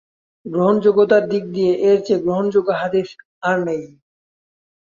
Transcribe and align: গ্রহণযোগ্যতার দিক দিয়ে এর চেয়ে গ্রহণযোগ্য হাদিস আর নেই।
গ্রহণযোগ্যতার 0.45 1.23
দিক 1.31 1.43
দিয়ে 1.55 1.73
এর 1.87 1.97
চেয়ে 2.05 2.23
গ্রহণযোগ্য 2.25 2.69
হাদিস 2.81 3.09
আর 3.43 3.57
নেই। 3.67 3.83